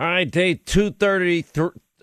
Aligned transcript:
All 0.00 0.06
right, 0.06 0.30
day 0.30 0.54
230, 0.54 1.44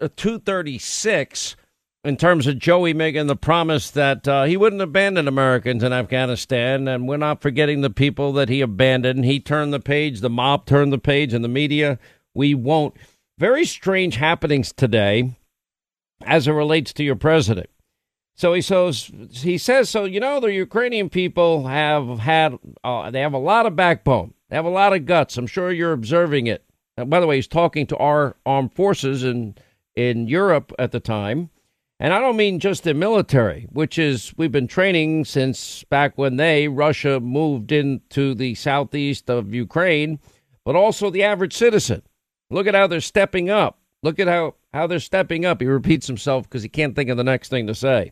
uh, 0.01 0.09
236 0.17 1.55
in 2.03 2.17
terms 2.17 2.45
of 2.45 2.59
Joey 2.59 2.93
making 2.93 3.27
the 3.27 3.37
promise 3.37 3.89
that 3.91 4.27
uh, 4.27 4.43
he 4.43 4.57
wouldn't 4.57 4.81
abandon 4.81 5.29
Americans 5.29 5.81
in 5.81 5.93
Afghanistan, 5.93 6.89
and 6.89 7.07
we're 7.07 7.15
not 7.15 7.41
forgetting 7.41 7.79
the 7.79 7.89
people 7.89 8.33
that 8.33 8.49
he 8.49 8.59
abandoned. 8.59 9.23
He 9.23 9.39
turned 9.39 9.71
the 9.71 9.79
page, 9.79 10.19
the 10.19 10.29
mob 10.29 10.65
turned 10.65 10.91
the 10.91 10.97
page, 10.97 11.33
and 11.33 11.41
the 11.41 11.47
media, 11.47 11.97
we 12.33 12.53
won't. 12.53 12.95
Very 13.37 13.63
strange 13.63 14.17
happenings 14.17 14.73
today 14.73 15.37
as 16.25 16.49
it 16.49 16.51
relates 16.51 16.91
to 16.93 17.03
your 17.05 17.15
president. 17.15 17.69
So 18.35 18.53
he 18.53 18.61
says, 18.61 19.09
he 19.31 19.57
says, 19.57 19.89
so 19.89 20.03
you 20.03 20.19
know, 20.19 20.41
the 20.41 20.51
Ukrainian 20.51 21.09
people 21.09 21.67
have 21.67 22.19
had, 22.19 22.59
uh, 22.83 23.09
they 23.09 23.21
have 23.21 23.33
a 23.33 23.37
lot 23.37 23.65
of 23.65 23.77
backbone, 23.77 24.33
they 24.49 24.57
have 24.57 24.65
a 24.65 24.69
lot 24.69 24.91
of 24.91 25.05
guts. 25.05 25.37
I'm 25.37 25.47
sure 25.47 25.71
you're 25.71 25.93
observing 25.93 26.47
it. 26.47 26.65
By 26.97 27.19
the 27.19 27.27
way, 27.27 27.35
he's 27.35 27.47
talking 27.47 27.87
to 27.87 27.97
our 27.97 28.35
armed 28.45 28.73
forces 28.73 29.23
in 29.23 29.55
in 29.95 30.27
Europe 30.27 30.73
at 30.77 30.91
the 30.91 30.99
time. 30.99 31.49
And 31.99 32.13
I 32.13 32.19
don't 32.19 32.35
mean 32.35 32.59
just 32.59 32.83
the 32.83 32.93
military, 32.93 33.67
which 33.71 33.97
is 33.97 34.33
we've 34.37 34.51
been 34.51 34.67
training 34.67 35.23
since 35.25 35.85
back 35.85 36.17
when 36.17 36.35
they 36.35 36.67
Russia 36.67 37.21
moved 37.21 37.71
into 37.71 38.33
the 38.35 38.55
southeast 38.55 39.29
of 39.29 39.53
Ukraine, 39.53 40.19
but 40.65 40.75
also 40.75 41.09
the 41.09 41.23
average 41.23 41.53
citizen. 41.53 42.01
Look 42.49 42.67
at 42.67 42.75
how 42.75 42.87
they're 42.87 42.99
stepping 42.99 43.49
up. 43.49 43.79
Look 44.03 44.19
at 44.19 44.27
how 44.27 44.55
how 44.73 44.87
they're 44.87 44.99
stepping 44.99 45.45
up. 45.45 45.61
He 45.61 45.67
repeats 45.67 46.07
himself 46.07 46.43
because 46.43 46.63
he 46.63 46.69
can't 46.69 46.95
think 46.95 47.09
of 47.09 47.17
the 47.17 47.23
next 47.23 47.49
thing 47.49 47.67
to 47.67 47.75
say. 47.75 48.11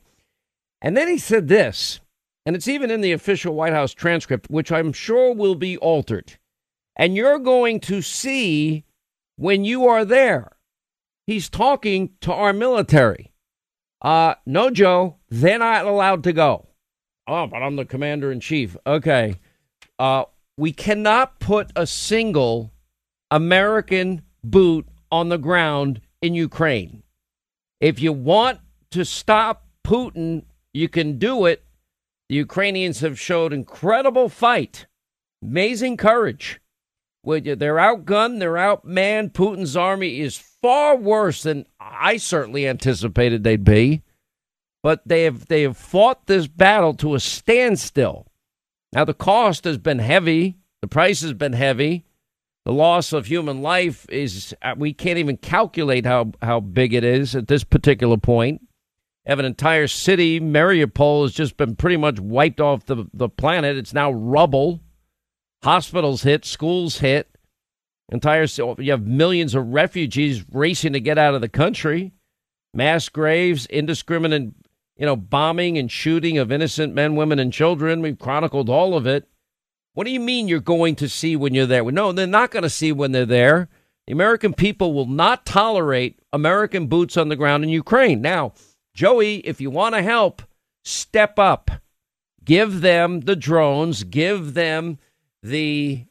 And 0.82 0.96
then 0.96 1.08
he 1.08 1.18
said 1.18 1.48
this, 1.50 2.00
and 2.46 2.56
it's 2.56 2.68
even 2.68 2.90
in 2.90 3.02
the 3.02 3.12
official 3.12 3.54
White 3.54 3.74
House 3.74 3.94
transcript, 3.94 4.50
which 4.50 4.72
I'm 4.72 4.94
sure 4.94 5.34
will 5.34 5.56
be 5.56 5.78
altered. 5.78 6.38
And 6.96 7.16
you're 7.16 7.40
going 7.40 7.80
to 7.82 8.02
see 8.02 8.86
when 9.36 9.66
you 9.66 9.88
are 9.88 10.06
there. 10.06 10.52
He's 11.26 11.50
talking 11.50 12.12
to 12.22 12.34
our 12.34 12.54
military. 12.54 13.32
Uh, 14.02 14.36
no, 14.46 14.70
Joe, 14.70 15.18
they're 15.30 15.60
not 15.60 15.86
allowed 15.86 16.24
to 16.26 16.34
go. 16.34 16.68
Oh, 17.28 17.48
but 17.48 17.64
I'm 17.64 17.78
the 17.78 17.86
commander 17.86 18.32
in 18.32 18.42
chief. 18.42 18.76
Okay. 18.86 19.36
Uh, 19.98 20.26
we 20.58 20.74
cannot 20.74 21.40
put 21.40 21.72
a 21.76 21.88
single 21.88 22.74
American 23.32 24.22
boot 24.44 24.88
on 25.12 25.30
the 25.30 25.38
ground 25.38 26.02
in 26.22 26.36
Ukraine. 26.36 27.04
If 27.80 28.02
you 28.02 28.14
want 28.14 28.60
to 28.92 29.06
stop 29.06 29.66
Putin, 29.86 30.44
you 30.74 30.90
can 30.90 31.18
do 31.18 31.46
it. 31.46 31.64
The 32.30 32.36
Ukrainians 32.36 33.00
have 33.02 33.20
showed 33.20 33.54
incredible 33.54 34.30
fight, 34.30 34.86
amazing 35.42 35.98
courage. 35.98 36.60
They're 37.24 37.76
outgunned, 37.76 38.40
they're 38.40 38.54
outmanned. 38.54 39.32
Putin's 39.32 39.78
army 39.78 40.20
is 40.20 40.38
far 40.38 40.96
worse 40.96 41.44
than 41.44 41.66
I 41.80 42.18
certainly 42.18 42.68
anticipated 42.68 43.44
they'd 43.44 43.64
be. 43.64 44.04
But 44.82 45.02
they 45.06 45.24
have 45.24 45.48
they 45.48 45.62
have 45.62 45.78
fought 45.78 46.28
this 46.28 46.48
battle 46.48 46.94
to 46.96 47.16
a 47.16 47.20
standstill. 47.20 48.28
Now 48.92 49.06
the 49.06 49.14
cost 49.14 49.64
has 49.64 49.78
been 49.78 50.00
heavy, 50.00 50.58
the 50.82 50.88
price 50.88 51.22
has 51.22 51.34
been 51.34 51.54
heavy. 51.54 52.06
The 52.66 52.74
loss 52.74 53.12
of 53.12 53.26
human 53.26 53.62
life 53.62 54.06
is 54.10 54.56
uh, 54.62 54.76
we 54.78 54.94
can't 54.94 55.18
even 55.18 55.38
calculate 55.38 56.06
how 56.06 56.32
how 56.42 56.60
big 56.60 56.94
it 56.94 57.04
is 57.04 57.36
at 57.36 57.48
this 57.48 57.64
particular 57.64 58.18
point. 58.18 58.62
Have 59.26 59.40
an 59.40 59.46
entire 59.46 59.88
city, 59.88 60.42
Mariupol, 60.42 61.24
has 61.24 61.32
just 61.32 61.56
been 61.56 61.78
pretty 61.78 61.96
much 61.96 62.20
wiped 62.20 62.60
off 62.60 62.86
the, 62.86 63.06
the 63.14 63.30
planet. 63.30 63.78
It's 63.78 63.94
now 63.94 64.12
rubble. 64.12 64.82
Hospitals 65.64 66.24
hit, 66.24 66.44
schools 66.44 66.98
hit. 67.00 67.30
Entire 68.12 68.46
you 68.78 68.92
have 68.92 69.08
millions 69.08 69.56
of 69.56 69.68
refugees 69.68 70.44
racing 70.52 70.94
to 70.94 71.00
get 71.00 71.18
out 71.18 71.36
of 71.36 71.42
the 71.42 71.50
country. 71.50 72.12
Mass 72.74 73.08
graves, 73.08 73.66
indiscriminate, 73.68 74.54
you 74.98 75.06
know, 75.06 75.16
bombing 75.16 75.78
and 75.78 75.90
shooting 75.90 76.38
of 76.38 76.52
innocent 76.52 76.94
men, 76.94 77.16
women, 77.16 77.40
and 77.40 77.54
children. 77.54 78.02
We've 78.02 78.20
chronicled 78.20 78.70
all 78.70 78.96
of 78.96 79.08
it. 79.08 79.28
What 79.94 80.04
do 80.04 80.12
you 80.12 80.20
mean 80.20 80.48
you're 80.48 80.60
going 80.60 80.96
to 80.98 81.08
see 81.08 81.36
when 81.36 81.54
you're 81.54 81.66
there? 81.66 81.90
No, 81.92 82.12
they're 82.12 82.28
not 82.28 82.52
going 82.52 82.64
to 82.64 82.70
see 82.70 82.92
when 82.92 83.14
they're 83.14 83.26
there. 83.26 83.70
The 84.08 84.14
American 84.14 84.54
people 84.54 84.94
will 84.94 85.06
not 85.06 85.46
tolerate 85.46 86.20
American 86.34 86.88
boots 86.88 87.16
on 87.16 87.30
the 87.30 87.38
ground 87.38 87.64
in 87.64 87.70
Ukraine. 87.70 88.22
Now, 88.22 88.54
Joey, 88.94 89.38
if 89.38 89.62
you 89.62 89.70
want 89.70 89.96
to 89.96 90.02
help, 90.02 90.42
step 90.84 91.40
up. 91.40 91.72
Give 92.44 92.82
them 92.82 93.22
the 93.22 93.38
drones, 93.38 94.04
give 94.04 94.56
them 94.56 94.98
the 95.44 96.06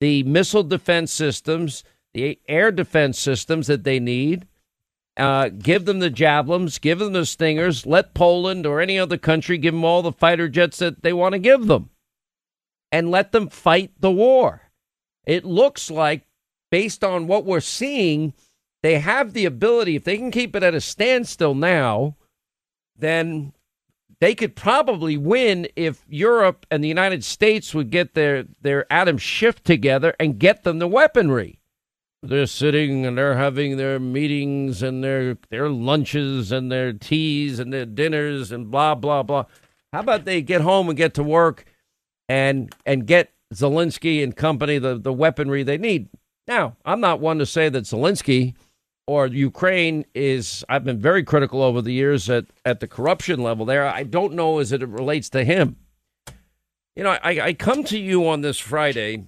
the 0.00 0.22
missile 0.22 0.62
defense 0.62 1.12
systems, 1.12 1.82
the 2.14 2.38
air 2.48 2.70
defense 2.70 3.18
systems 3.18 3.66
that 3.66 3.84
they 3.84 3.98
need. 3.98 4.46
Uh, 5.16 5.48
give 5.48 5.84
them 5.84 5.98
the 5.98 6.10
javelins, 6.10 6.78
give 6.78 7.00
them 7.00 7.12
the 7.12 7.26
stingers. 7.26 7.84
Let 7.84 8.14
Poland 8.14 8.64
or 8.64 8.80
any 8.80 8.96
other 9.00 9.18
country 9.18 9.58
give 9.58 9.74
them 9.74 9.84
all 9.84 10.00
the 10.00 10.12
fighter 10.12 10.48
jets 10.48 10.78
that 10.78 11.02
they 11.02 11.12
want 11.12 11.32
to 11.32 11.40
give 11.40 11.66
them, 11.66 11.90
and 12.92 13.10
let 13.10 13.32
them 13.32 13.48
fight 13.48 13.90
the 13.98 14.12
war. 14.12 14.70
It 15.26 15.44
looks 15.44 15.90
like, 15.90 16.28
based 16.70 17.02
on 17.02 17.26
what 17.26 17.44
we're 17.44 17.58
seeing, 17.58 18.32
they 18.84 19.00
have 19.00 19.32
the 19.32 19.44
ability. 19.44 19.96
If 19.96 20.04
they 20.04 20.16
can 20.16 20.30
keep 20.30 20.54
it 20.54 20.62
at 20.62 20.74
a 20.74 20.80
standstill 20.80 21.56
now, 21.56 22.16
then 22.96 23.52
they 24.20 24.34
could 24.34 24.56
probably 24.56 25.16
win 25.16 25.68
if 25.76 26.04
Europe 26.08 26.66
and 26.70 26.82
the 26.82 26.88
United 26.88 27.22
States 27.22 27.74
would 27.74 27.90
get 27.90 28.14
their, 28.14 28.44
their 28.60 28.90
Adam 28.92 29.18
Schiff 29.18 29.62
together 29.62 30.14
and 30.18 30.38
get 30.38 30.64
them 30.64 30.78
the 30.78 30.88
weaponry. 30.88 31.60
They're 32.22 32.46
sitting 32.46 33.06
and 33.06 33.16
they're 33.16 33.36
having 33.36 33.76
their 33.76 34.00
meetings 34.00 34.82
and 34.82 35.04
their 35.04 35.38
their 35.50 35.68
lunches 35.68 36.50
and 36.50 36.70
their 36.70 36.92
teas 36.92 37.60
and 37.60 37.72
their 37.72 37.86
dinners 37.86 38.50
and 38.50 38.72
blah 38.72 38.96
blah 38.96 39.22
blah. 39.22 39.44
How 39.92 40.00
about 40.00 40.24
they 40.24 40.42
get 40.42 40.60
home 40.60 40.88
and 40.88 40.96
get 40.96 41.14
to 41.14 41.22
work 41.22 41.64
and 42.28 42.74
and 42.84 43.06
get 43.06 43.32
Zelensky 43.54 44.20
and 44.20 44.34
company 44.34 44.78
the, 44.78 44.98
the 44.98 45.12
weaponry 45.12 45.62
they 45.62 45.78
need? 45.78 46.08
Now, 46.48 46.76
I'm 46.84 47.00
not 47.00 47.20
one 47.20 47.38
to 47.38 47.46
say 47.46 47.68
that 47.68 47.84
Zelensky 47.84 48.54
or 49.08 49.26
Ukraine 49.26 50.04
is 50.14 50.66
I've 50.68 50.84
been 50.84 51.00
very 51.00 51.24
critical 51.24 51.62
over 51.62 51.80
the 51.80 51.94
years 51.94 52.28
at, 52.28 52.44
at 52.66 52.80
the 52.80 52.86
corruption 52.86 53.42
level 53.42 53.64
there. 53.64 53.86
I 53.86 54.02
don't 54.02 54.34
know 54.34 54.58
as 54.58 54.70
it 54.70 54.86
relates 54.86 55.30
to 55.30 55.44
him. 55.44 55.76
You 56.94 57.04
know, 57.04 57.18
I, 57.22 57.40
I 57.40 57.52
come 57.54 57.84
to 57.84 57.98
you 57.98 58.28
on 58.28 58.42
this 58.42 58.58
Friday, 58.58 59.26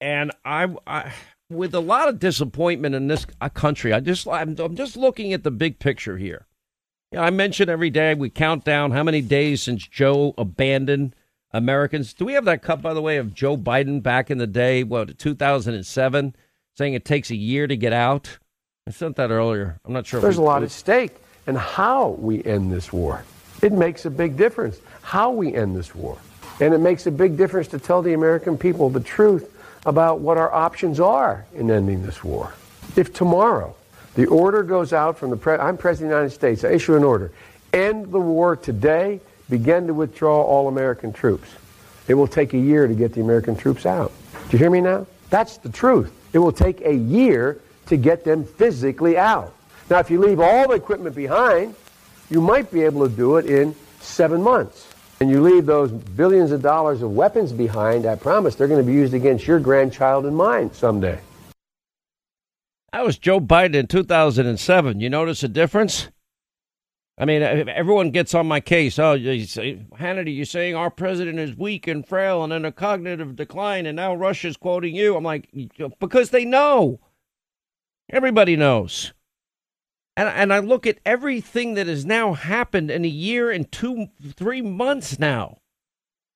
and 0.00 0.32
I, 0.42 0.74
I 0.86 1.12
with 1.50 1.74
a 1.74 1.80
lot 1.80 2.08
of 2.08 2.18
disappointment 2.18 2.94
in 2.94 3.08
this 3.08 3.26
uh, 3.42 3.50
country. 3.50 3.92
I 3.92 4.00
just 4.00 4.26
I'm, 4.26 4.58
I'm 4.58 4.74
just 4.74 4.96
looking 4.96 5.34
at 5.34 5.42
the 5.42 5.50
big 5.50 5.78
picture 5.78 6.16
here. 6.16 6.46
You 7.10 7.18
know, 7.18 7.24
I 7.24 7.30
mention 7.30 7.68
every 7.68 7.90
day 7.90 8.14
we 8.14 8.30
count 8.30 8.64
down 8.64 8.92
how 8.92 9.02
many 9.02 9.20
days 9.20 9.62
since 9.62 9.86
Joe 9.86 10.32
abandoned 10.38 11.14
Americans. 11.50 12.14
Do 12.14 12.24
we 12.24 12.32
have 12.32 12.46
that 12.46 12.62
cut 12.62 12.80
by 12.80 12.94
the 12.94 13.02
way 13.02 13.18
of 13.18 13.34
Joe 13.34 13.58
Biden 13.58 14.02
back 14.02 14.30
in 14.30 14.38
the 14.38 14.46
day? 14.46 14.82
What 14.82 15.18
2007, 15.18 16.34
saying 16.74 16.94
it 16.94 17.04
takes 17.04 17.30
a 17.30 17.36
year 17.36 17.66
to 17.66 17.76
get 17.76 17.92
out. 17.92 18.38
I 18.88 18.90
said 18.90 19.14
that 19.14 19.30
earlier. 19.30 19.78
I'm 19.84 19.92
not 19.92 20.06
sure. 20.06 20.20
There's 20.20 20.38
a 20.38 20.42
lot 20.42 20.64
at 20.64 20.70
stake 20.72 21.14
and 21.46 21.56
how 21.56 22.08
we 22.18 22.42
end 22.44 22.72
this 22.72 22.92
war. 22.92 23.24
It 23.62 23.72
makes 23.72 24.06
a 24.06 24.10
big 24.10 24.36
difference 24.36 24.80
how 25.02 25.30
we 25.30 25.54
end 25.54 25.76
this 25.76 25.94
war. 25.94 26.18
And 26.60 26.74
it 26.74 26.78
makes 26.78 27.06
a 27.06 27.12
big 27.12 27.36
difference 27.36 27.68
to 27.68 27.78
tell 27.78 28.02
the 28.02 28.12
American 28.12 28.58
people 28.58 28.90
the 28.90 29.00
truth 29.00 29.56
about 29.86 30.18
what 30.18 30.36
our 30.36 30.52
options 30.52 30.98
are 30.98 31.46
in 31.54 31.70
ending 31.70 32.02
this 32.02 32.24
war. 32.24 32.52
If 32.96 33.12
tomorrow 33.12 33.74
the 34.16 34.26
order 34.26 34.64
goes 34.64 34.92
out 34.92 35.16
from 35.16 35.30
the 35.30 35.36
president, 35.36 35.68
I'm 35.68 35.76
president 35.76 36.12
of 36.12 36.16
the 36.16 36.16
United 36.18 36.34
States, 36.34 36.64
I 36.64 36.74
issue 36.74 36.96
an 36.96 37.04
order, 37.04 37.30
end 37.72 38.10
the 38.10 38.20
war 38.20 38.56
today, 38.56 39.20
begin 39.48 39.86
to 39.86 39.94
withdraw 39.94 40.42
all 40.42 40.66
American 40.66 41.12
troops. 41.12 41.48
It 42.08 42.14
will 42.14 42.26
take 42.26 42.52
a 42.52 42.58
year 42.58 42.88
to 42.88 42.94
get 42.94 43.12
the 43.12 43.20
American 43.20 43.54
troops 43.54 43.86
out. 43.86 44.12
Do 44.32 44.56
you 44.56 44.58
hear 44.58 44.70
me 44.70 44.80
now? 44.80 45.06
That's 45.30 45.56
the 45.58 45.68
truth. 45.70 46.12
It 46.32 46.38
will 46.38 46.52
take 46.52 46.80
a 46.80 46.94
year 46.94 47.60
to 47.86 47.96
get 47.96 48.24
them 48.24 48.44
physically 48.44 49.16
out. 49.16 49.54
Now, 49.90 49.98
if 49.98 50.10
you 50.10 50.20
leave 50.20 50.40
all 50.40 50.68
the 50.68 50.74
equipment 50.74 51.14
behind, 51.14 51.74
you 52.30 52.40
might 52.40 52.70
be 52.70 52.82
able 52.82 53.08
to 53.08 53.14
do 53.14 53.36
it 53.36 53.46
in 53.46 53.74
seven 54.00 54.42
months. 54.42 54.88
And 55.20 55.30
you 55.30 55.40
leave 55.40 55.66
those 55.66 55.92
billions 55.92 56.50
of 56.50 56.62
dollars 56.62 57.02
of 57.02 57.12
weapons 57.12 57.52
behind, 57.52 58.06
I 58.06 58.16
promise 58.16 58.54
they're 58.54 58.68
going 58.68 58.80
to 58.80 58.86
be 58.86 58.92
used 58.92 59.14
against 59.14 59.46
your 59.46 59.60
grandchild 59.60 60.26
and 60.26 60.36
mine 60.36 60.72
someday. 60.72 61.20
That 62.92 63.04
was 63.04 63.18
Joe 63.18 63.40
Biden 63.40 63.74
in 63.74 63.86
2007. 63.86 65.00
You 65.00 65.08
notice 65.08 65.42
a 65.42 65.48
difference? 65.48 66.08
I 67.18 67.24
mean, 67.24 67.42
everyone 67.42 68.10
gets 68.10 68.34
on 68.34 68.46
my 68.46 68.60
case. 68.60 68.98
Oh, 68.98 69.12
you 69.12 69.44
say, 69.44 69.84
Hannity, 69.98 70.34
you're 70.34 70.44
saying 70.44 70.74
our 70.74 70.90
president 70.90 71.38
is 71.38 71.56
weak 71.56 71.86
and 71.86 72.06
frail 72.06 72.42
and 72.42 72.52
in 72.52 72.64
a 72.64 72.72
cognitive 72.72 73.36
decline, 73.36 73.86
and 73.86 73.96
now 73.96 74.14
Russia's 74.14 74.56
quoting 74.56 74.96
you. 74.96 75.14
I'm 75.14 75.22
like, 75.22 75.48
because 76.00 76.30
they 76.30 76.44
know. 76.44 76.98
Everybody 78.10 78.56
knows. 78.56 79.12
And, 80.16 80.28
and 80.28 80.52
I 80.52 80.58
look 80.58 80.86
at 80.86 80.98
everything 81.06 81.74
that 81.74 81.86
has 81.86 82.04
now 82.04 82.34
happened 82.34 82.90
in 82.90 83.04
a 83.04 83.08
year 83.08 83.50
and 83.50 83.70
two, 83.70 84.08
three 84.34 84.60
months 84.60 85.18
now, 85.18 85.58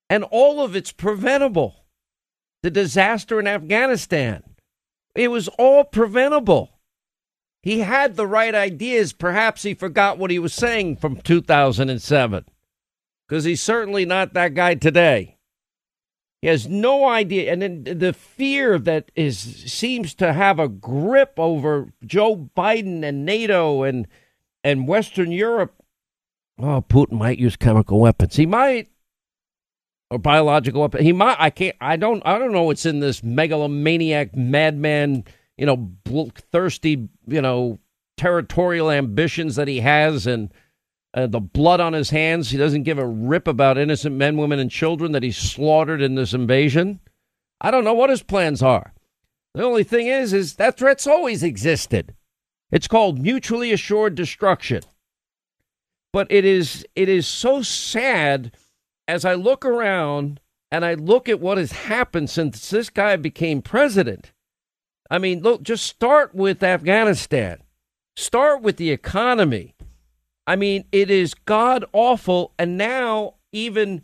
and 0.09 0.25
all 0.25 0.63
of 0.63 0.75
it's 0.75 0.93
preventable. 0.93 1.85
The 2.63 2.71
disaster 2.71 3.39
in 3.39 3.47
Afghanistan. 3.47 4.43
It 5.15 5.29
was 5.29 5.49
all 5.49 5.85
preventable. 5.85 6.81
He 7.63 7.81
had 7.81 8.17
the 8.17 8.27
right 8.27 8.55
ideas. 8.55 9.13
Perhaps 9.13 9.63
he 9.63 9.75
forgot 9.75 10.19
what 10.19 10.31
he 10.31 10.39
was 10.39 10.55
saying 10.55 10.97
from 10.97 11.21
2007 11.21 12.45
because 13.27 13.45
he's 13.45 13.63
certainly 13.63 14.05
not 14.05 14.35
that 14.35 14.55
guy 14.55 14.75
today. 14.75 15.36
He 16.47 16.51
has 16.51 16.69
no 16.69 17.09
idea, 17.09 17.53
and 17.53 17.61
then 17.61 17.83
the 17.83 18.13
fear 18.13 18.79
that 18.79 19.11
is 19.17 19.37
seems 19.37 20.15
to 20.15 20.33
have 20.33 20.61
a 20.61 20.69
grip 20.69 21.33
over 21.39 21.93
Joe 22.05 22.51
Biden 22.57 23.03
and 23.03 23.25
NATO 23.25 23.83
and 23.83 24.07
and 24.63 24.87
Western 24.87 25.33
Europe. 25.33 25.75
Oh, 26.61 26.85
Putin 26.89 27.19
might 27.19 27.41
use 27.41 27.57
chemical 27.57 27.99
weapons. 27.99 28.37
He 28.37 28.47
might, 28.47 28.89
or 30.09 30.21
biological 30.21 30.83
weapons. 30.83 31.03
He 31.03 31.13
might. 31.13 31.37
I 31.41 31.51
can't. 31.51 31.75
I 31.81 31.97
don't. 31.97 32.23
I 32.25 32.39
don't 32.39 32.53
know 32.53 32.63
what's 32.63 32.87
in 32.87 33.01
this 33.01 33.25
megalomaniac 33.25 34.37
madman. 34.37 35.25
You 35.57 35.67
know, 35.67 35.91
thirsty. 36.53 37.09
You 37.27 37.43
know, 37.43 37.81
territorial 38.17 38.89
ambitions 38.93 39.57
that 39.57 39.67
he 39.67 39.81
has, 39.81 40.29
and 40.29 40.53
uh, 41.17 41.27
the 41.27 41.41
blood 41.41 41.81
on 41.81 41.95
his 41.95 42.11
hands. 42.11 42.51
He 42.51 42.59
doesn't 42.59 42.83
give 42.83 42.99
a 42.99 43.07
rip 43.07 43.49
about 43.49 43.79
innocent 43.79 44.15
men, 44.15 44.37
women, 44.37 44.59
and 44.59 44.71
children 44.71 45.13
that 45.13 45.23
he 45.23 45.33
slaughtered 45.33 46.03
in 46.03 46.15
this 46.15 46.35
invasion. 46.35 47.01
I 47.61 47.71
don't 47.71 47.85
know 47.85 47.95
what 47.95 48.11
his 48.11 48.23
plans 48.23 48.63
are. 48.63 48.93
The 49.55 49.65
only 49.65 49.85
thing 49.85 50.09
is, 50.09 50.35
is 50.35 50.57
that 50.57 50.77
threat's 50.77 51.07
always 51.07 51.43
existed. 51.43 52.15
It's 52.71 52.87
called 52.87 53.19
mutually 53.19 53.73
assured 53.73 54.15
destruction. 54.15 54.83
But 56.13 56.27
it 56.31 56.45
is 56.45 56.85
it 56.95 57.09
is 57.09 57.27
so 57.27 57.63
sad 57.63 58.53
as 59.09 59.25
I 59.25 59.35
look 59.35 59.65
around 59.65 60.41
and 60.71 60.85
I 60.85 60.95
look 60.95 61.29
at 61.29 61.41
what 61.41 61.59
has 61.59 61.73
happened 61.73 62.29
since 62.29 62.69
this 62.69 62.91
guy 62.91 63.17
became 63.17 63.63
president. 63.63 64.33
I 65.11 65.19
mean, 65.19 65.41
look, 65.41 65.63
just 65.63 65.87
start 65.87 66.35
with 66.35 66.63
Afghanistan. 66.63 67.63
Start 68.17 68.63
with 68.63 68.77
the 68.77 68.91
economy. 68.91 69.77
I 70.47 70.57
mean, 70.57 70.85
it 70.93 71.11
is 71.11 71.35
god 71.35 71.85
awful, 71.93 72.53
and 72.59 72.77
now 72.77 73.35
even 73.53 74.03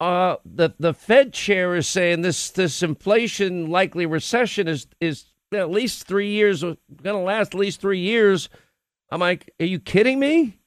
uh, 0.00 0.36
the 0.44 0.70
the 0.78 0.92
Fed 0.92 1.32
chair 1.32 1.76
is 1.76 1.86
saying 1.86 2.22
this 2.22 2.50
this 2.50 2.82
inflation 2.82 3.70
likely 3.70 4.04
recession 4.04 4.68
is 4.68 4.86
is 5.00 5.26
at 5.54 5.70
least 5.70 6.06
three 6.06 6.30
years 6.30 6.62
going 6.62 6.76
to 7.02 7.16
last 7.16 7.54
at 7.54 7.60
least 7.60 7.80
three 7.80 8.00
years. 8.00 8.48
I'm 9.10 9.20
like, 9.20 9.54
are 9.60 9.66
you 9.66 9.78
kidding 9.78 10.18
me? 10.18 10.58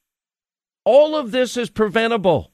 All 0.85 1.15
of 1.15 1.31
this 1.31 1.57
is 1.57 1.69
preventable. 1.69 2.51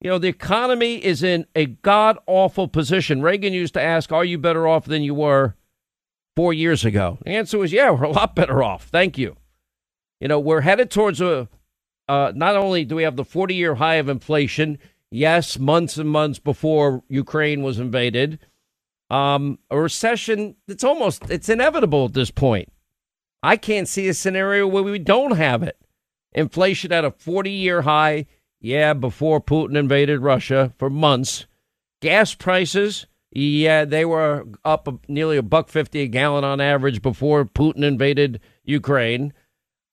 You 0.00 0.10
know, 0.10 0.18
the 0.18 0.28
economy 0.28 1.02
is 1.04 1.22
in 1.22 1.46
a 1.54 1.66
god 1.66 2.18
awful 2.26 2.68
position. 2.68 3.22
Reagan 3.22 3.52
used 3.52 3.74
to 3.74 3.82
ask, 3.82 4.12
"Are 4.12 4.24
you 4.24 4.38
better 4.38 4.66
off 4.66 4.84
than 4.84 5.02
you 5.02 5.14
were 5.14 5.54
four 6.36 6.52
years 6.52 6.84
ago?" 6.84 7.18
The 7.24 7.30
answer 7.30 7.58
was, 7.58 7.72
"Yeah, 7.72 7.90
we're 7.90 8.04
a 8.04 8.10
lot 8.10 8.34
better 8.34 8.62
off. 8.62 8.88
Thank 8.88 9.16
you." 9.16 9.36
You 10.20 10.28
know, 10.28 10.40
we're 10.40 10.60
headed 10.62 10.90
towards 10.90 11.20
a 11.20 11.48
uh, 12.08 12.32
not 12.34 12.56
only 12.56 12.84
do 12.84 12.96
we 12.96 13.02
have 13.02 13.16
the 13.16 13.24
40 13.24 13.54
year 13.54 13.76
high 13.76 13.96
of 13.96 14.08
inflation, 14.08 14.78
yes, 15.10 15.58
months 15.58 15.96
and 15.96 16.08
months 16.08 16.38
before 16.38 17.02
Ukraine 17.08 17.62
was 17.62 17.78
invaded, 17.78 18.38
um, 19.10 19.58
a 19.70 19.80
recession, 19.80 20.56
it's 20.66 20.84
almost, 20.84 21.30
it's 21.30 21.48
inevitable 21.48 22.06
at 22.06 22.14
this 22.14 22.30
point. 22.30 22.72
I 23.42 23.56
can't 23.56 23.88
see 23.88 24.08
a 24.08 24.14
scenario 24.14 24.66
where 24.66 24.82
we 24.82 24.98
don't 24.98 25.36
have 25.36 25.62
it. 25.62 25.78
Inflation 26.32 26.92
at 26.92 27.04
a 27.04 27.10
40 27.10 27.50
year 27.50 27.82
high, 27.82 28.26
yeah, 28.60 28.92
before 28.92 29.40
Putin 29.40 29.76
invaded 29.76 30.20
Russia 30.20 30.72
for 30.78 30.90
months. 30.90 31.46
Gas 32.00 32.34
prices, 32.34 33.06
yeah, 33.30 33.84
they 33.84 34.04
were 34.04 34.46
up 34.64 34.88
nearly 35.08 35.36
a 35.36 35.42
buck 35.42 35.68
fifty 35.68 36.00
a 36.00 36.06
gallon 36.06 36.44
on 36.44 36.60
average 36.60 37.02
before 37.02 37.44
Putin 37.44 37.82
invaded 37.84 38.40
Ukraine. 38.64 39.32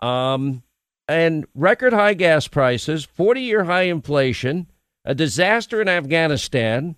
Um, 0.02 0.64
and 1.08 1.46
record 1.54 1.94
high 1.94 2.14
gas 2.14 2.48
prices, 2.48 3.06
40 3.06 3.42
year 3.42 3.64
high 3.66 3.84
inflation, 3.84 4.68
a 5.04 5.14
disaster 5.14 5.82
in 5.82 5.88
Afghanistan, 5.88 6.96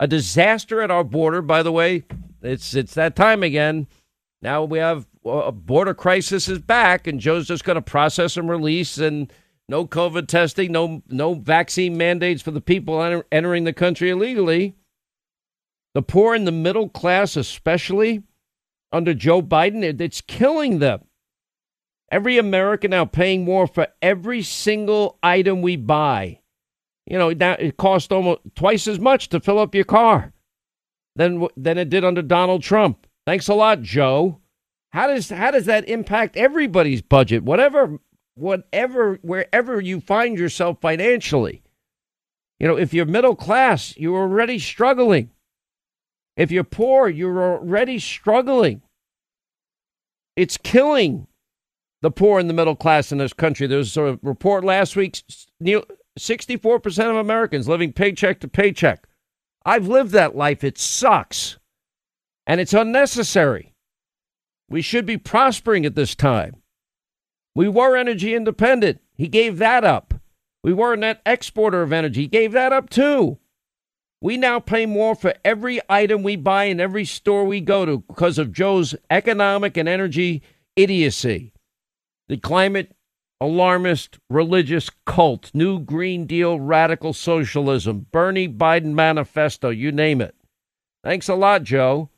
a 0.00 0.06
disaster 0.06 0.82
at 0.82 0.90
our 0.90 1.04
border. 1.04 1.42
By 1.42 1.62
the 1.62 1.72
way, 1.72 2.04
it's 2.42 2.74
it's 2.74 2.94
that 2.94 3.16
time 3.16 3.42
again. 3.42 3.86
Now 4.42 4.64
we 4.64 4.78
have 4.78 5.06
uh, 5.24 5.30
a 5.30 5.52
border 5.52 5.94
crisis 5.94 6.48
is 6.48 6.58
back, 6.58 7.06
and 7.06 7.20
Joe's 7.20 7.48
just 7.48 7.64
going 7.64 7.76
to 7.76 7.82
process 7.82 8.36
and 8.36 8.48
release, 8.48 8.98
and 8.98 9.32
no 9.68 9.86
COVID 9.86 10.26
testing, 10.26 10.72
no 10.72 11.02
no 11.08 11.34
vaccine 11.34 11.96
mandates 11.96 12.42
for 12.42 12.50
the 12.50 12.60
people 12.60 13.02
enter, 13.02 13.24
entering 13.30 13.64
the 13.64 13.72
country 13.72 14.10
illegally. 14.10 14.74
The 15.94 16.02
poor 16.02 16.34
and 16.34 16.46
the 16.46 16.52
middle 16.52 16.88
class, 16.88 17.36
especially 17.36 18.22
under 18.92 19.14
Joe 19.14 19.42
Biden, 19.42 19.82
it's 20.00 20.20
killing 20.20 20.78
them. 20.78 21.07
Every 22.10 22.38
American 22.38 22.90
now 22.90 23.04
paying 23.04 23.44
more 23.44 23.66
for 23.66 23.88
every 24.00 24.42
single 24.42 25.18
item 25.22 25.60
we 25.60 25.76
buy. 25.76 26.40
You 27.06 27.18
know, 27.18 27.30
now 27.30 27.52
it 27.52 27.76
costs 27.76 28.10
almost 28.10 28.40
twice 28.54 28.86
as 28.86 28.98
much 28.98 29.28
to 29.30 29.40
fill 29.40 29.58
up 29.58 29.74
your 29.74 29.84
car 29.84 30.32
than 31.16 31.46
than 31.56 31.78
it 31.78 31.90
did 31.90 32.04
under 32.04 32.22
Donald 32.22 32.62
Trump. 32.62 33.06
Thanks 33.26 33.48
a 33.48 33.54
lot, 33.54 33.82
Joe. 33.82 34.40
How 34.90 35.06
does 35.06 35.28
how 35.28 35.50
does 35.50 35.66
that 35.66 35.88
impact 35.88 36.36
everybody's 36.36 37.02
budget? 37.02 37.42
Whatever 37.44 37.98
whatever 38.34 39.18
wherever 39.22 39.80
you 39.80 40.00
find 40.00 40.38
yourself 40.38 40.80
financially. 40.80 41.62
You 42.58 42.66
know, 42.66 42.76
if 42.76 42.92
you're 42.92 43.06
middle 43.06 43.36
class, 43.36 43.96
you're 43.96 44.18
already 44.18 44.58
struggling. 44.58 45.30
If 46.36 46.50
you're 46.50 46.64
poor, 46.64 47.08
you're 47.08 47.42
already 47.42 47.98
struggling. 47.98 48.82
It's 50.36 50.56
killing 50.56 51.26
the 52.02 52.10
poor 52.10 52.38
and 52.38 52.48
the 52.48 52.54
middle 52.54 52.76
class 52.76 53.12
in 53.12 53.18
this 53.18 53.32
country. 53.32 53.66
There 53.66 53.78
was 53.78 53.96
a 53.96 54.18
report 54.22 54.64
last 54.64 54.96
week 54.96 55.22
64% 55.62 57.10
of 57.10 57.16
Americans 57.16 57.68
living 57.68 57.92
paycheck 57.92 58.40
to 58.40 58.48
paycheck. 58.48 59.06
I've 59.64 59.88
lived 59.88 60.12
that 60.12 60.36
life. 60.36 60.62
It 60.64 60.78
sucks. 60.78 61.58
And 62.46 62.60
it's 62.60 62.72
unnecessary. 62.72 63.74
We 64.70 64.82
should 64.82 65.06
be 65.06 65.18
prospering 65.18 65.84
at 65.84 65.94
this 65.94 66.14
time. 66.14 66.62
We 67.54 67.68
were 67.68 67.96
energy 67.96 68.34
independent. 68.34 69.00
He 69.14 69.28
gave 69.28 69.58
that 69.58 69.84
up. 69.84 70.14
We 70.62 70.72
were 70.72 70.92
a 70.92 70.96
net 70.96 71.20
exporter 71.26 71.82
of 71.82 71.92
energy. 71.92 72.22
He 72.22 72.28
gave 72.28 72.52
that 72.52 72.72
up 72.72 72.90
too. 72.90 73.38
We 74.20 74.36
now 74.36 74.60
pay 74.60 74.86
more 74.86 75.14
for 75.14 75.34
every 75.44 75.80
item 75.88 76.22
we 76.22 76.36
buy 76.36 76.64
in 76.64 76.80
every 76.80 77.04
store 77.04 77.44
we 77.44 77.60
go 77.60 77.84
to 77.84 77.98
because 77.98 78.38
of 78.38 78.52
Joe's 78.52 78.94
economic 79.10 79.76
and 79.76 79.88
energy 79.88 80.42
idiocy 80.76 81.52
the 82.28 82.36
climate 82.36 82.94
alarmist 83.40 84.18
religious 84.28 84.90
cult, 85.06 85.50
New 85.54 85.78
Green 85.78 86.26
Deal 86.26 86.58
radical 86.58 87.12
socialism, 87.12 88.06
Bernie 88.10 88.48
Biden 88.48 88.94
manifesto, 88.94 89.70
you 89.70 89.92
name 89.92 90.20
it. 90.20 90.34
Thanks 91.04 91.28
a 91.28 91.34
lot, 91.34 91.62
Joe. 91.62 92.10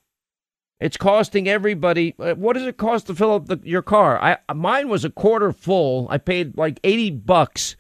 It's 0.81 0.97
costing 0.97 1.47
everybody. 1.47 2.15
Uh, 2.19 2.35
what 2.35 2.55
does 2.55 2.67
it 2.67 2.79
cost 2.79 3.07
to 3.09 3.15
fill 3.15 3.35
up 3.35 3.47
the, 3.49 3.61
your 3.65 3.83
car? 3.83 4.19
I 4.19 4.39
mine 4.55 4.89
was 4.89 5.05
a 5.05 5.11
quarter 5.11 5.53
full. 5.53 6.07
I 6.09 6.17
paid 6.17 6.57
like 6.57 6.81
eighty 6.83 7.11
bucks 7.11 7.77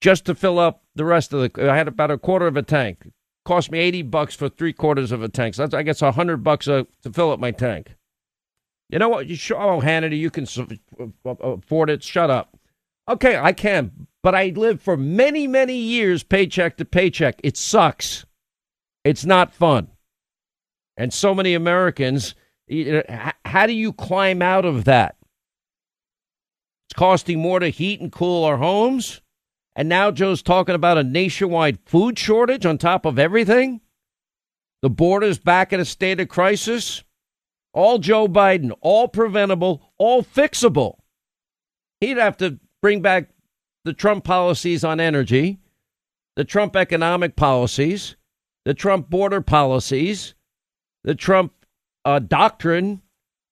just 0.00 0.24
to 0.24 0.34
fill 0.34 0.58
up 0.58 0.82
the 0.94 1.04
rest 1.04 1.34
of 1.34 1.40
the. 1.40 1.70
I 1.70 1.76
had 1.76 1.88
about 1.88 2.10
a 2.10 2.16
quarter 2.16 2.46
of 2.46 2.56
a 2.56 2.62
tank. 2.62 3.12
Cost 3.44 3.70
me 3.70 3.78
eighty 3.78 4.00
bucks 4.00 4.34
for 4.34 4.48
three 4.48 4.72
quarters 4.72 5.12
of 5.12 5.22
a 5.22 5.28
tank. 5.28 5.54
So 5.56 5.64
that's 5.64 5.74
I 5.74 5.82
guess 5.82 6.00
a 6.00 6.12
hundred 6.12 6.38
bucks 6.38 6.66
a, 6.66 6.86
to 7.02 7.12
fill 7.12 7.32
up 7.32 7.38
my 7.38 7.50
tank. 7.50 7.94
You 8.88 8.98
know 8.98 9.08
what? 9.08 9.26
You 9.26 9.36
show, 9.36 9.56
oh, 9.56 9.80
Hannity, 9.80 10.18
you 10.18 10.30
can 10.30 10.46
uh, 10.58 11.28
uh, 11.28 11.34
afford 11.42 11.90
it. 11.90 12.02
Shut 12.02 12.30
up. 12.30 12.56
Okay, 13.08 13.36
I 13.36 13.52
can, 13.52 14.06
but 14.22 14.34
I 14.34 14.52
lived 14.56 14.82
for 14.82 14.96
many, 14.96 15.46
many 15.46 15.76
years 15.76 16.22
paycheck 16.22 16.76
to 16.78 16.84
paycheck. 16.84 17.40
It 17.42 17.56
sucks. 17.56 18.26
It's 19.04 19.24
not 19.24 19.54
fun. 19.54 19.88
And 20.96 21.12
so 21.12 21.34
many 21.34 21.54
Americans, 21.54 22.34
uh, 22.70 23.30
how 23.44 23.66
do 23.66 23.72
you 23.72 23.92
climb 23.92 24.42
out 24.42 24.64
of 24.64 24.84
that? 24.84 25.16
It's 26.88 26.98
costing 26.98 27.40
more 27.40 27.60
to 27.60 27.68
heat 27.68 28.00
and 28.00 28.10
cool 28.10 28.44
our 28.44 28.56
homes. 28.56 29.20
And 29.76 29.88
now 29.88 30.10
Joe's 30.10 30.42
talking 30.42 30.74
about 30.74 30.98
a 30.98 31.04
nationwide 31.04 31.78
food 31.84 32.18
shortage 32.18 32.64
on 32.64 32.78
top 32.78 33.04
of 33.04 33.18
everything. 33.18 33.80
The 34.82 34.90
border's 34.90 35.38
back 35.38 35.72
in 35.72 35.80
a 35.80 35.84
state 35.84 36.18
of 36.18 36.28
crisis 36.28 37.04
all 37.76 37.98
Joe 37.98 38.26
Biden, 38.26 38.72
all 38.80 39.06
preventable, 39.06 39.92
all 39.98 40.24
fixable. 40.24 40.96
He'd 42.00 42.16
have 42.16 42.38
to 42.38 42.58
bring 42.80 43.02
back 43.02 43.28
the 43.84 43.92
Trump 43.92 44.24
policies 44.24 44.82
on 44.82 44.98
energy, 44.98 45.58
the 46.36 46.44
Trump 46.44 46.74
economic 46.74 47.36
policies, 47.36 48.16
the 48.64 48.72
Trump 48.72 49.10
border 49.10 49.42
policies, 49.42 50.34
the 51.04 51.14
Trump 51.14 51.52
uh, 52.06 52.18
doctrine. 52.18 53.02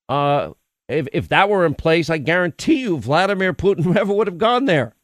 Uh, 0.09 0.52
if, 0.88 1.07
if 1.12 1.28
that 1.28 1.50
were 1.50 1.66
in 1.66 1.75
place, 1.75 2.09
I 2.09 2.16
guarantee 2.16 2.81
you 2.81 2.97
Vladimir 2.97 3.52
Putin 3.52 3.87
never 3.95 4.14
would 4.14 4.26
have 4.26 4.38
gone 4.38 4.64
there. 4.64 4.95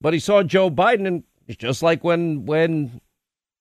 But 0.00 0.14
he 0.14 0.20
saw 0.20 0.44
Joe 0.44 0.70
Biden, 0.70 1.08
and 1.08 1.24
it's 1.48 1.58
just 1.58 1.82
like 1.82 2.04
when 2.04 2.46
when 2.46 3.00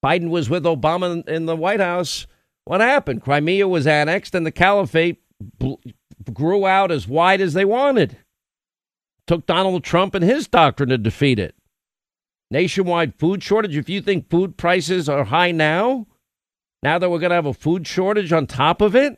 Biden 0.06 0.30
was 0.30 0.52
with 0.52 0.66
Obama 0.66 1.28
in 1.28 1.48
the 1.48 1.56
White 1.56 1.80
House 1.80 2.28
What 2.66 2.82
happened? 2.82 3.22
Crimea 3.22 3.68
was 3.68 3.88
annexed 3.88 4.36
and 4.36 4.46
the 4.46 4.52
caliphate 4.52 5.22
bl- 5.40 5.76
grew 6.34 6.66
out 6.66 6.92
as 6.92 7.08
wide 7.08 7.42
as 7.42 7.54
they 7.54 7.66
wanted. 7.66 8.18
Took 9.28 9.46
Donald 9.46 9.84
Trump 9.84 10.16
and 10.16 10.24
his 10.24 10.48
doctrine 10.48 10.90
to 10.90 10.98
defeat 10.98 11.40
it. 11.40 11.56
Nationwide 12.50 13.16
food 13.16 13.42
shortage. 13.42 13.78
If 13.78 13.90
you 13.90 14.02
think 14.02 14.30
food 14.30 14.58
prices 14.58 15.08
are 15.08 15.24
high 15.24 15.52
now, 15.52 16.08
now 16.84 17.00
that 17.00 17.10
we're 17.10 17.20
going 17.20 17.30
to 17.30 17.36
have 17.36 17.46
a 17.46 17.54
food 17.54 17.88
shortage 17.88 18.34
on 18.34 18.46
top 18.46 18.82
of 18.82 18.96
it, 18.96 19.18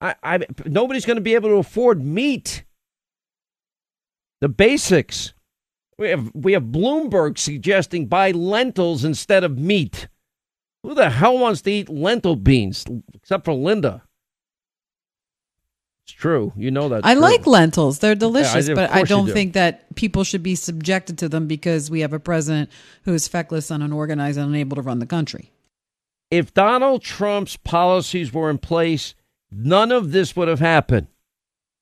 I, 0.00 0.14
I 0.22 0.40
nobody's 0.64 1.04
going 1.04 1.16
to 1.16 1.22
be 1.22 1.34
able 1.34 1.50
to 1.50 1.56
afford 1.56 2.02
meat. 2.02 2.64
The 4.40 4.48
basics. 4.48 5.34
We 5.98 6.08
have 6.08 6.32
we 6.34 6.54
have 6.54 6.64
Bloomberg 6.64 7.38
suggesting 7.38 8.06
buy 8.06 8.30
lentils 8.30 9.04
instead 9.04 9.44
of 9.44 9.58
meat. 9.58 10.08
Who 10.82 10.94
the 10.94 11.10
hell 11.10 11.38
wants 11.38 11.62
to 11.62 11.70
eat 11.70 11.88
lentil 11.88 12.36
beans 12.36 12.84
except 13.14 13.44
for 13.44 13.52
Linda? 13.54 14.02
It's 16.04 16.12
true. 16.12 16.52
You 16.56 16.72
know 16.72 16.88
that. 16.88 17.04
I 17.06 17.14
like 17.14 17.46
lentils. 17.46 18.00
They're 18.00 18.16
delicious, 18.16 18.66
Yeah, 18.66 18.72
I- 18.72 18.74
but 18.74 18.90
I 18.90 19.02
don't 19.04 19.26
do. 19.26 19.32
think 19.32 19.52
that 19.52 19.94
people 19.94 20.24
should 20.24 20.42
be 20.42 20.56
subjected 20.56 21.16
to 21.18 21.28
them 21.28 21.46
because 21.46 21.90
we 21.90 22.00
have 22.00 22.12
a 22.12 22.18
president 22.18 22.70
who 23.04 23.14
is 23.14 23.28
feckless 23.28 23.70
and 23.70 23.82
unorganized 23.82 24.36
and 24.38 24.48
unable 24.48 24.74
to 24.74 24.82
run 24.82 24.98
the 24.98 25.06
country. 25.06 25.52
If 26.30 26.52
Donald 26.52 27.02
Trump's 27.02 27.56
policies 27.56 28.32
were 28.32 28.50
in 28.50 28.58
place, 28.58 29.14
none 29.52 29.92
of 29.92 30.10
this 30.10 30.34
would 30.34 30.48
have 30.48 30.60
happened. 30.60 31.06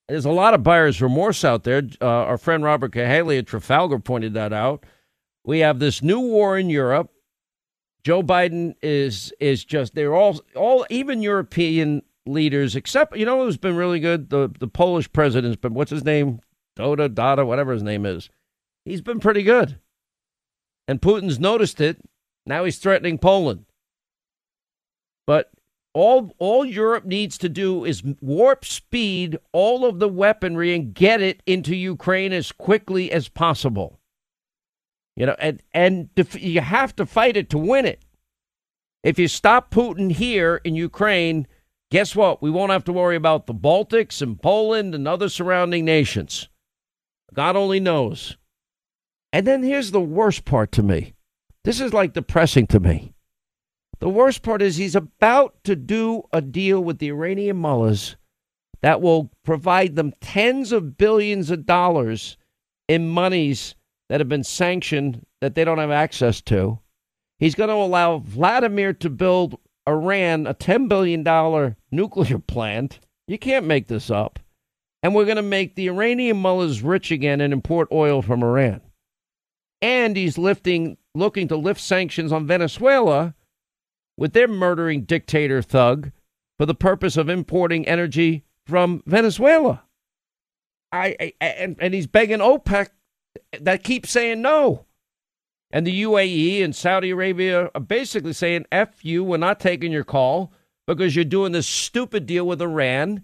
There's 0.09 0.25
a 0.26 0.30
lot 0.30 0.54
of 0.54 0.62
buyer's 0.64 1.00
remorse 1.00 1.45
out 1.45 1.62
there. 1.62 1.83
Uh, 2.00 2.04
our 2.07 2.37
friend 2.37 2.62
Robert 2.64 2.92
Cahaly 2.92 3.38
at 3.38 3.47
Trafalgar 3.47 4.00
pointed 4.00 4.35
that 4.35 4.52
out. 4.52 4.85
We 5.45 5.61
have 5.61 5.78
this 5.78 6.02
new 6.02 6.21
war 6.21 6.59
in 6.59 6.69
Europe. 6.69 7.11
Joe 8.02 8.23
Biden 8.23 8.75
is 8.83 9.33
is 9.40 9.64
just 9.64 9.95
they're 9.95 10.14
all 10.14 10.40
all 10.57 10.87
even 10.90 11.23
European 11.23 12.02
leaders 12.26 12.76
except 12.76 13.16
you 13.16 13.26
know 13.26 13.45
who's 13.45 13.57
been 13.57 13.76
really 13.76 14.00
good? 14.00 14.30
The 14.30 14.50
the 14.59 14.69
Polish 14.69 15.12
president's 15.12 15.57
been 15.57 15.75
what's 15.75 15.90
his 15.90 16.04
name? 16.04 16.40
Doda 16.76 17.09
Dada 17.09 17.45
whatever 17.45 17.73
his 17.73 17.83
name 17.83 18.07
is. 18.07 18.30
He's 18.85 19.02
been 19.02 19.21
pretty 19.21 19.42
good. 19.42 19.78
And 20.88 21.00
Putin's 21.00 21.38
noticed 21.38 21.80
it. 21.80 21.99
Now 22.47 22.64
he's 22.64 22.78
threatening 22.78 23.19
Poland. 23.19 23.66
But 25.26 25.50
all 25.92 26.35
all 26.38 26.64
Europe 26.64 27.04
needs 27.04 27.37
to 27.38 27.49
do 27.49 27.85
is 27.85 28.02
warp 28.21 28.64
speed 28.64 29.38
all 29.52 29.85
of 29.85 29.99
the 29.99 30.09
weaponry 30.09 30.75
and 30.75 30.95
get 30.95 31.21
it 31.21 31.42
into 31.47 31.76
Ukraine 31.76 32.33
as 32.33 32.50
quickly 32.50 33.12
as 33.12 33.28
possible. 33.28 34.00
You 35.21 35.27
know, 35.27 35.37
and 35.39 35.62
and 35.75 36.09
you 36.33 36.62
have 36.62 36.97
to 36.97 37.05
fight 37.05 37.37
it 37.37 37.50
to 37.50 37.59
win 37.59 37.85
it. 37.85 38.03
If 39.03 39.19
you 39.19 39.29
stop 39.29 39.71
Putin 39.71 40.11
here 40.11 40.62
in 40.65 40.75
Ukraine, 40.75 41.47
guess 41.91 42.17
what? 42.17 42.41
We 42.41 42.50
won't 42.50 42.73
have 42.73 42.85
to 42.85 42.93
worry 42.95 43.17
about 43.17 43.47
the 43.47 43.53
Baltics 43.53 44.23
and 44.23 44.41
Poland 44.41 44.95
and 44.95 45.07
other 45.07 45.29
surrounding 45.29 45.85
nations. 45.85 46.49
God 47.35 47.55
only 47.55 47.81
knows. 47.81 48.39
And 49.31 49.47
then 49.47 49.62
here's 49.62 49.91
the 49.91 50.00
worst 50.00 50.47
part 50.47 50.73
to 50.73 50.83
me. 50.83 51.12
This 51.65 51.83
is 51.83 51.93
like 51.93 52.15
depressing 52.15 52.67
to 52.69 52.81
me. 52.81 53.12
The 53.99 54.09
worst 54.09 54.43
part 54.43 54.62
is 54.62 54.79
he's 54.79 54.97
about 54.97 55.62
to 55.65 55.77
do 55.77 56.23
a 56.33 56.41
deal 56.41 56.83
with 56.83 56.99
the 56.99 57.09
Iranian 57.11 57.59
mullahs 57.59 58.17
that 58.81 59.03
will 59.03 59.31
provide 59.45 59.97
them 59.97 60.15
tens 60.23 60.73
of 60.73 60.97
billions 60.97 61.50
of 61.50 61.67
dollars 61.67 62.39
in 62.89 63.11
monies 63.11 63.75
that 64.11 64.21
have 64.21 64.29
been 64.29 64.45
sanctioned 64.45 65.25
that 65.40 65.55
they 65.55 65.64
don't 65.64 65.79
have 65.79 65.93
access 65.93 66.40
to. 66.40 66.81
He's 67.38 67.55
going 67.55 67.69
to 67.69 67.76
allow 67.76 68.19
Vladimir 68.19 68.93
to 68.95 69.09
build 69.09 69.57
Iran 69.88 70.49
a 70.49 70.52
$10 70.52 70.88
billion 70.88 71.76
nuclear 71.93 72.38
plant. 72.47 72.99
You 73.29 73.38
can't 73.38 73.67
make 73.67 73.87
this 73.87 74.11
up. 74.11 74.40
And 75.00 75.14
we're 75.14 75.26
going 75.26 75.37
to 75.37 75.43
make 75.43 75.76
the 75.76 75.88
Iranian 75.88 76.38
mullahs 76.38 76.83
rich 76.83 77.12
again 77.12 77.40
and 77.40 77.52
import 77.52 77.87
oil 77.93 78.21
from 78.21 78.43
Iran. 78.43 78.81
And 79.81 80.17
he's 80.17 80.37
lifting, 80.37 80.99
looking 81.14 81.47
to 81.47 81.57
lift 81.57 81.81
sanctions 81.81 82.33
on 82.33 82.49
Venezuela 82.49 83.37
with 84.17 84.33
their 84.33 84.49
murdering 84.49 85.05
dictator 85.05 85.62
thug 85.62 86.11
for 86.59 86.67
the 86.67 86.75
purpose 86.75 87.17
of 87.17 87.29
importing 87.29 87.87
energy 87.87 88.45
from 88.67 89.05
Venezuela. 89.07 89.85
I, 90.90 91.17
I 91.21 91.33
and, 91.40 91.76
and 91.79 91.95
he's 91.95 92.09
begging 92.09 92.40
OPEC 92.40 92.88
that 93.61 93.85
keeps 93.85 94.11
saying 94.11 94.43
no. 94.43 94.87
And 95.71 95.87
the 95.87 96.03
UAE 96.03 96.65
and 96.65 96.75
Saudi 96.75 97.11
Arabia 97.11 97.71
are 97.75 97.81
basically 97.81 98.33
saying, 98.33 98.67
F 98.73 99.05
you, 99.05 99.23
we're 99.23 99.37
not 99.37 99.61
taking 99.61 99.93
your 99.93 100.05
call 100.05 100.53
because 100.87 101.15
you're 101.15 101.25
doing 101.25 101.53
this 101.53 101.67
stupid 101.67 102.27
deal 102.27 102.47
with 102.47 102.61
Iran. 102.61 103.23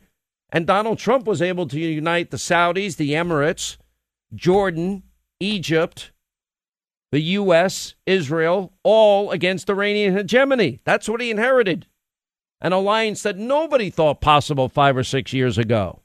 And 0.50 0.66
Donald 0.66 0.98
Trump 0.98 1.26
was 1.26 1.42
able 1.42 1.66
to 1.66 1.80
unite 1.80 2.30
the 2.30 2.36
Saudis, 2.36 2.96
the 2.96 3.12
Emirates, 3.12 3.78
Jordan, 4.32 5.02
Egypt, 5.40 6.12
the 7.10 7.20
U.S., 7.20 7.94
Israel, 8.06 8.72
all 8.84 9.32
against 9.32 9.68
Iranian 9.68 10.16
hegemony. 10.16 10.80
That's 10.84 11.08
what 11.08 11.20
he 11.20 11.30
inherited. 11.30 11.86
An 12.60 12.72
alliance 12.72 13.22
that 13.22 13.36
nobody 13.36 13.90
thought 13.90 14.20
possible 14.20 14.68
five 14.68 14.96
or 14.96 15.04
six 15.04 15.32
years 15.32 15.58
ago. 15.58 16.02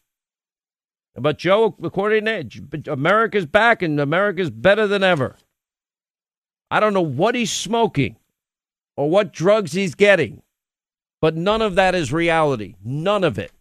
But 1.15 1.37
Joe, 1.37 1.75
according 1.83 2.25
to 2.25 2.91
America's 2.91 3.45
back 3.45 3.81
and 3.81 3.99
America's 3.99 4.49
better 4.49 4.87
than 4.87 5.03
ever. 5.03 5.35
I 6.69 6.79
don't 6.79 6.93
know 6.93 7.01
what 7.01 7.35
he's 7.35 7.51
smoking 7.51 8.15
or 8.95 9.09
what 9.09 9.33
drugs 9.33 9.73
he's 9.73 9.93
getting, 9.93 10.41
but 11.19 11.35
none 11.35 11.61
of 11.61 11.75
that 11.75 11.95
is 11.95 12.13
reality. 12.13 12.75
None 12.83 13.25
of 13.25 13.37
it. 13.37 13.51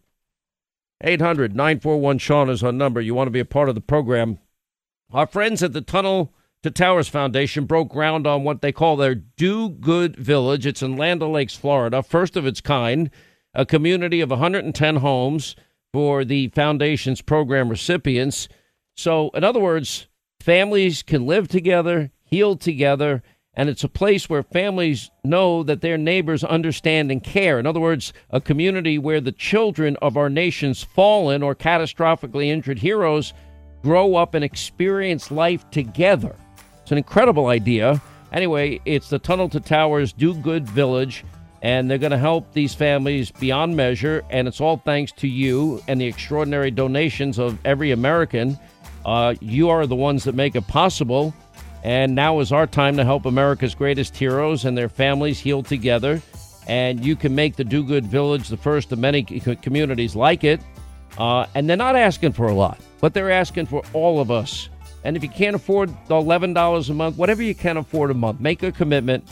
800 1.03 1.57
941 1.57 2.19
Sean 2.19 2.51
is 2.51 2.63
our 2.63 2.73
number. 2.73 3.01
You 3.01 3.15
want 3.15 3.27
to 3.27 3.33
be 3.33 3.41
a 3.41 3.45
part 3.45 3.69
of 3.69 3.75
the 3.75 3.81
program. 3.81 4.39
Our 5.13 5.27
friends 5.27 5.63
at 5.63 5.73
the 5.73 5.81
Tunnel 5.81 6.33
to 6.63 6.71
Towers 6.71 7.09
Foundation 7.09 7.65
broke 7.65 7.89
ground 7.89 8.27
on 8.27 8.45
what 8.45 8.61
they 8.61 8.71
call 8.71 8.97
their 8.97 9.15
Do 9.15 9.71
Good 9.71 10.15
Village. 10.15 10.67
It's 10.67 10.83
in 10.83 10.97
Land 10.97 11.23
O'Lakes, 11.23 11.57
Florida, 11.57 12.03
first 12.03 12.37
of 12.37 12.47
its 12.47 12.61
kind, 12.61 13.11
a 13.55 13.67
community 13.67 14.21
of 14.21 14.31
110 14.31 14.97
homes 14.97 15.57
for 15.93 16.25
the 16.25 16.49
foundation's 16.49 17.21
program 17.21 17.69
recipients. 17.69 18.49
So, 18.97 19.31
in 19.31 19.45
other 19.45 19.61
words, 19.61 20.09
families 20.41 21.03
can 21.03 21.27
live 21.27 21.49
together, 21.49 22.11
heal 22.23 22.57
together, 22.57 23.23
and 23.55 23.69
it's 23.69 23.85
a 23.85 23.89
place 23.89 24.31
where 24.31 24.43
families 24.43 25.11
know 25.25 25.63
that 25.65 25.81
their 25.81 25.99
neighbors 25.99 26.45
understand 26.45 27.11
and 27.11 27.23
care. 27.23 27.59
In 27.59 27.67
other 27.67 27.81
words, 27.81 28.13
a 28.31 28.41
community 28.41 28.97
where 28.97 29.21
the 29.21 29.33
children 29.33 29.97
of 30.01 30.17
our 30.17 30.31
nation's 30.31 30.85
fallen 30.85 31.43
or 31.43 31.55
catastrophically 31.55 32.47
injured 32.47 32.79
heroes 32.79 33.33
grow 33.83 34.15
up 34.15 34.35
and 34.35 34.45
experience 34.45 35.31
life 35.31 35.69
together. 35.71 36.37
It's 36.83 36.93
an 36.93 36.99
incredible 36.99 37.49
idea. 37.49 38.01
Anyway, 38.33 38.81
it's 38.85 39.09
the 39.09 39.19
Tunnel 39.19 39.49
to 39.49 39.59
Towers 39.59 40.13
Do 40.13 40.35
Good 40.35 40.69
Village, 40.69 41.25
and 41.63 41.91
they're 41.91 41.99
going 41.99 42.13
to 42.13 42.19
help 42.19 42.53
these 42.53 42.75
families 42.75 43.31
beyond 43.31 43.77
measure. 43.77 44.25
And 44.31 44.49
it's 44.49 44.61
all 44.61 44.79
thanks 44.79 45.13
to 45.13 45.29
you 45.29 45.83
and 45.89 46.01
the 46.01 46.07
extraordinary 46.07 46.71
donations 46.71 47.39
of 47.39 47.59
every 47.65 47.91
American. 47.91 48.59
Uh, 49.05 49.35
you 49.41 49.69
are 49.69 49.87
the 49.87 49.97
ones 49.97 50.25
that 50.25 50.35
make 50.35 50.55
it 50.57 50.67
possible. 50.67 51.35
And 51.83 52.15
now 52.15 52.41
is 52.41 52.53
our 52.53 52.67
time 52.67 52.97
to 52.97 53.05
help 53.05 53.25
America's 53.27 53.75
greatest 53.75 54.17
heroes 54.17 54.65
and 54.65 54.77
their 54.77 54.89
families 54.89 55.39
heal 55.39 55.63
together. 55.63 56.21
And 56.67 57.05
you 57.05 57.17
can 57.17 57.35
make 57.35 57.57
the 57.57 57.65
Do 57.65 57.83
Good 57.83 58.07
Village 58.07 58.49
the 58.49 58.57
first 58.57 58.93
of 58.93 58.99
many 58.99 59.23
co- 59.23 59.57
communities 59.57 60.15
like 60.15 60.45
it. 60.45 60.61
Uh, 61.19 61.47
and 61.55 61.69
they're 61.69 61.77
not 61.77 61.97
asking 61.97 62.33
for 62.33 62.47
a 62.47 62.55
lot, 62.55 62.79
but 63.01 63.13
they're 63.13 63.31
asking 63.31 63.67
for 63.67 63.83
all 63.93 64.21
of 64.21 64.31
us. 64.31 64.69
And 65.05 65.17
if 65.17 65.23
you 65.23 65.29
can't 65.29 65.57
afford 65.57 65.89
the 66.07 66.15
$11 66.15 66.91
a 66.91 66.95
month, 66.95 67.17
whatever 67.17 67.43
you 67.43 67.55
can 67.55 67.79
afford 67.79 68.11
a 68.11 68.15
month, 68.15 68.41
make 68.41 68.63
a 68.63 68.71
commitment 68.71 69.27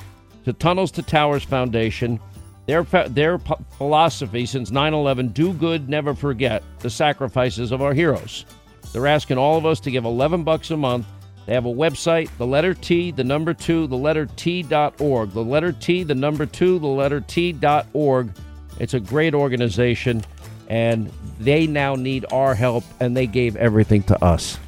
to 0.45 0.52
Tunnels 0.52 0.90
to 0.92 1.02
Towers 1.02 1.45
Foundation. 1.45 2.21
Their, 2.66 2.83
their 2.83 3.38
philosophy 3.78 4.45
since 4.45 4.71
9 4.71 4.95
11 4.95 5.28
do 5.28 5.52
good, 5.54 5.88
never 5.88 6.14
forget 6.14 6.62
the 6.80 6.90
sacrifices 6.90 7.73
of 7.73 7.80
our 7.80 7.95
heroes. 7.95 8.45
They're 8.92 9.07
asking 9.07 9.38
all 9.38 9.57
of 9.57 9.66
us 9.66 9.80
to 9.80 9.90
give 9.90 10.04
11 10.04 10.45
bucks 10.45 10.71
a 10.71 10.76
month. 10.76 11.07
They 11.47 11.54
have 11.54 11.64
a 11.64 11.73
website, 11.73 12.28
the 12.37 12.47
letter 12.47 12.75
T, 12.75 13.11
the 13.11 13.25
number 13.25 13.54
two, 13.54 13.87
the 13.87 13.97
letter 13.97 14.26
T 14.37 14.62
dot 14.62 15.00
org. 15.00 15.30
The 15.30 15.42
letter 15.42 15.73
T, 15.73 16.02
the 16.02 16.14
number 16.14 16.45
two, 16.45 16.78
the 16.78 16.87
letter 16.87 17.23
T 17.23 17.52
dot 17.52 17.87
org. 17.95 18.30
It's 18.78 18.92
a 18.92 19.00
great 19.00 19.35
organization, 19.35 20.23
and 20.68 21.11
they 21.40 21.66
now 21.66 21.95
need 21.95 22.26
our 22.30 22.54
help, 22.54 22.85
and 23.00 23.16
they 23.16 23.26
gave 23.26 23.57
everything 23.57 24.02
to 24.04 24.23
us. 24.23 24.59